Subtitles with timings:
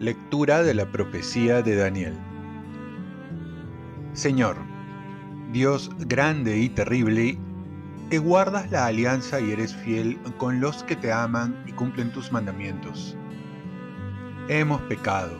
[0.00, 2.14] Lectura de la profecía de Daniel.
[4.12, 4.56] Señor,
[5.52, 7.38] Dios grande y terrible,
[8.10, 12.30] que guardas la alianza y eres fiel con los que te aman y cumplen tus
[12.30, 13.16] mandamientos.
[14.48, 15.36] Hemos pecado,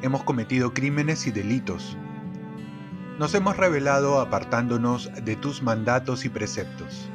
[0.00, 1.96] hemos cometido crímenes y delitos.
[3.22, 7.08] Nos hemos rebelado apartándonos de tus mandatos y preceptos.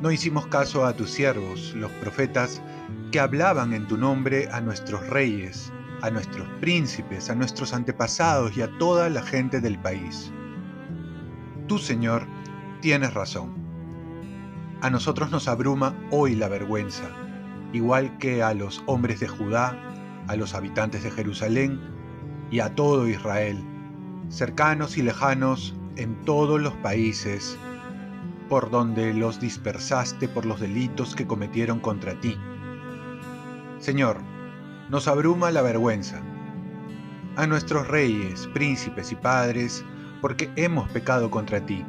[0.00, 2.62] No hicimos caso a tus siervos, los profetas,
[3.10, 5.72] que hablaban en tu nombre a nuestros reyes,
[6.02, 10.30] a nuestros príncipes, a nuestros antepasados y a toda la gente del país.
[11.66, 12.24] Tú, Señor,
[12.80, 13.56] tienes razón.
[14.82, 17.10] A nosotros nos abruma hoy la vergüenza,
[17.72, 19.76] igual que a los hombres de Judá,
[20.28, 21.80] a los habitantes de Jerusalén
[22.52, 23.66] y a todo Israel,
[24.28, 27.58] cercanos y lejanos en todos los países,
[28.48, 32.36] por donde los dispersaste por los delitos que cometieron contra ti
[33.78, 34.16] Señor,
[34.88, 36.20] nos abruma la vergüenza.
[37.36, 39.84] A nuestros reyes, príncipes y padres,
[40.22, 41.84] porque hemos pecado contra ti.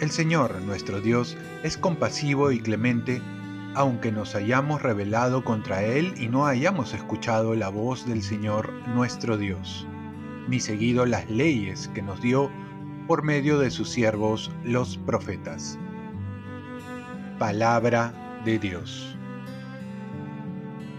[0.00, 3.20] El Señor, nuestro Dios, es compasivo y clemente,
[3.74, 9.36] aunque nos hayamos rebelado contra Él y no hayamos escuchado la voz del Señor, nuestro
[9.36, 9.86] Dios,
[10.48, 12.50] ni seguido las leyes que nos dio
[13.06, 15.78] por medio de sus siervos los profetas.
[17.38, 19.16] Palabra de Dios.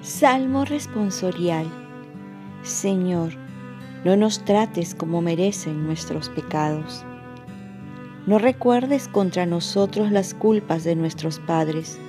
[0.02, 1.66] Salmo responsorial.
[2.62, 3.34] Señor,
[4.04, 7.04] no nos trates como merecen nuestros pecados.
[8.28, 12.00] No recuerdes contra nosotros las culpas de nuestros padres.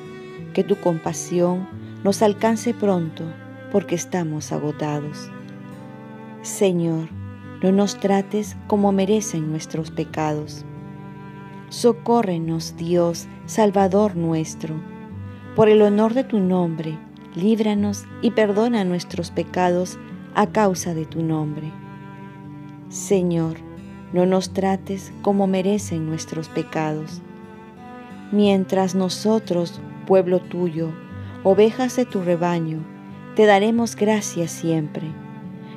[0.52, 1.68] Que tu compasión
[2.04, 3.24] nos alcance pronto,
[3.72, 5.30] porque estamos agotados.
[6.42, 7.08] Señor,
[7.62, 10.64] no nos trates como merecen nuestros pecados.
[11.68, 14.74] Socórrenos, Dios, Salvador nuestro,
[15.54, 16.98] por el honor de tu nombre
[17.36, 19.98] líbranos y perdona nuestros pecados
[20.34, 21.70] a causa de tu nombre.
[22.88, 23.58] Señor,
[24.12, 27.20] no nos trates como merecen nuestros pecados.
[28.32, 30.90] Mientras nosotros, pueblo tuyo,
[31.44, 32.82] ovejas de tu rebaño,
[33.36, 35.25] te daremos gracias siempre.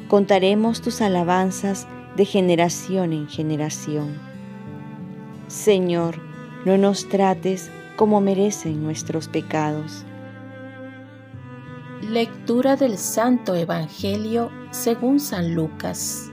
[0.09, 1.85] Contaremos tus alabanzas
[2.17, 4.17] de generación en generación.
[5.47, 6.19] Señor,
[6.65, 10.03] no nos trates como merecen nuestros pecados.
[12.01, 16.31] Lectura del Santo Evangelio según San Lucas.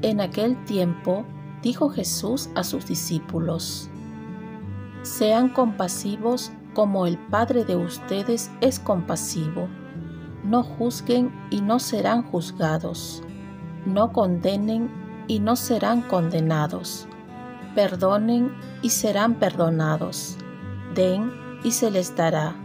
[0.00, 1.26] En aquel tiempo
[1.60, 3.90] dijo Jesús a sus discípulos,
[5.02, 9.68] Sean compasivos como el Padre de ustedes es compasivo.
[10.42, 13.22] No juzguen y no serán juzgados.
[13.86, 14.90] No condenen
[15.28, 17.06] y no serán condenados.
[17.74, 18.52] Perdonen
[18.82, 20.36] y serán perdonados.
[20.94, 21.32] Den
[21.64, 22.56] y se les dará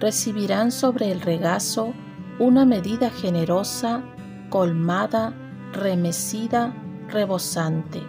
[0.00, 1.92] recibirán sobre el regazo
[2.38, 4.02] una medida generosa,
[4.48, 5.34] colmada,
[5.72, 6.72] remecida,
[7.08, 8.02] rebosante,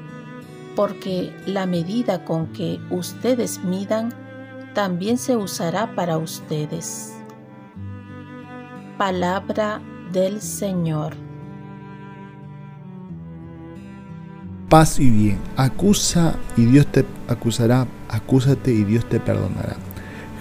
[0.76, 4.14] porque la medida con que ustedes midan
[4.74, 7.19] también se usará para ustedes.
[9.00, 11.14] Palabra del Señor.
[14.68, 15.38] Paz y bien.
[15.56, 17.88] Acusa y Dios te acusará.
[18.10, 19.78] Acúsate y Dios te perdonará.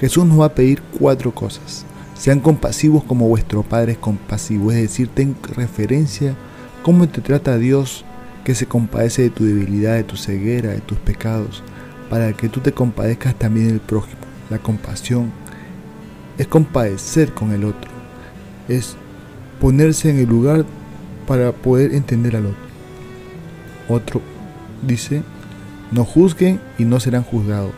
[0.00, 1.86] Jesús nos va a pedir cuatro cosas.
[2.14, 6.34] Sean compasivos como vuestro Padre es compasivo, es decir, ten referencia
[6.82, 8.04] cómo te trata Dios
[8.42, 11.62] que se compadece de tu debilidad, de tu ceguera, de tus pecados,
[12.10, 14.18] para que tú te compadezcas también del prójimo.
[14.50, 15.30] La compasión
[16.38, 17.97] es compadecer con el otro,
[18.68, 18.96] es
[19.60, 20.64] ponerse en el lugar
[21.26, 22.68] para poder entender al otro.
[23.88, 24.20] Otro
[24.86, 25.22] dice,
[25.90, 27.72] no juzguen y no serán juzgados.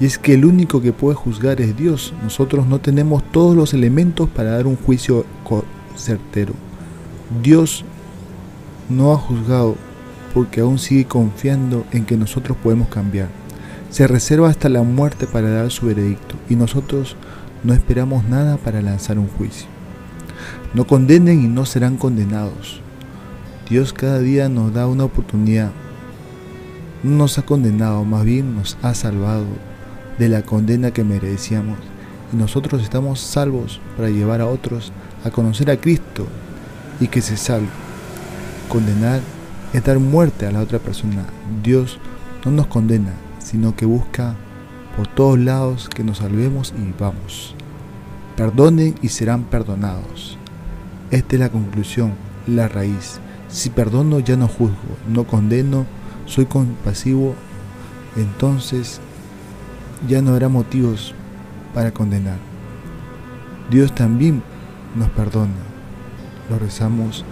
[0.00, 2.12] Y es que el único que puede juzgar es Dios.
[2.22, 5.24] Nosotros no tenemos todos los elementos para dar un juicio
[5.96, 6.52] certero.
[7.42, 7.84] Dios
[8.88, 9.76] no ha juzgado
[10.34, 13.28] porque aún sigue confiando en que nosotros podemos cambiar.
[13.90, 17.16] Se reserva hasta la muerte para dar su veredicto y nosotros
[17.64, 19.66] no esperamos nada para lanzar un juicio.
[20.74, 22.80] No condenen y no serán condenados.
[23.68, 25.72] Dios cada día nos da una oportunidad.
[27.02, 29.44] No nos ha condenado, más bien nos ha salvado
[30.18, 31.78] de la condena que merecíamos
[32.32, 34.92] y nosotros estamos salvos para llevar a otros
[35.24, 36.26] a conocer a Cristo
[37.00, 37.68] y que se salve.
[38.68, 39.20] Condenar
[39.72, 41.24] es dar muerte a la otra persona.
[41.62, 41.98] Dios
[42.44, 44.34] no nos condena, sino que busca
[44.96, 47.54] por todos lados que nos salvemos y vamos.
[48.36, 50.38] Perdonen y serán perdonados.
[51.10, 52.14] Esta es la conclusión,
[52.46, 53.20] la raíz.
[53.48, 55.86] Si perdono ya no juzgo, no condeno,
[56.24, 57.34] soy compasivo,
[58.16, 59.00] entonces
[60.08, 61.14] ya no habrá motivos
[61.74, 62.38] para condenar.
[63.70, 64.42] Dios también
[64.94, 65.52] nos perdona.
[66.50, 67.24] Lo rezamos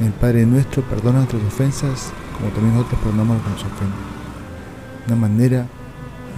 [0.00, 3.68] en el Padre nuestro, perdona nuestras ofensas, como también nosotros perdonamos a los que.
[5.06, 5.66] Una manera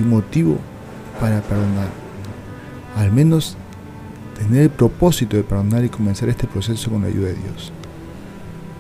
[0.01, 0.59] y motivo
[1.21, 1.89] para perdonar.
[2.97, 3.57] Al menos
[4.39, 7.73] tener el propósito de perdonar y comenzar este proceso con la ayuda de Dios.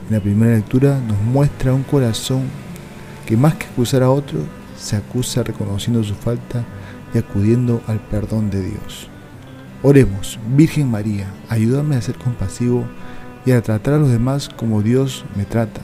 [0.08, 2.42] En la primera lectura nos muestra un corazón
[3.26, 4.40] que más que acusar a otro,
[4.76, 6.64] se acusa reconociendo su falta
[7.14, 9.08] y acudiendo al perdón de Dios.
[9.82, 12.84] Oremos, Virgen María, ayúdame a ser compasivo
[13.46, 15.80] y a tratar a los demás como Dios me trata,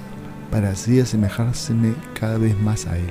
[0.51, 3.11] para así asemejárseme cada vez más a Él.